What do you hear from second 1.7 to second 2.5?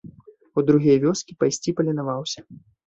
паленаваўся.